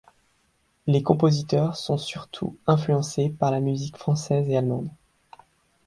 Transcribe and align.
Les 0.87 1.03
compositeurs 1.03 1.77
sont 1.77 1.99
surtout 1.99 2.57
influencés 2.65 3.29
par 3.29 3.51
la 3.51 3.59
musique 3.59 3.97
française 3.97 4.49
et 4.49 4.57
allemande. 4.57 4.89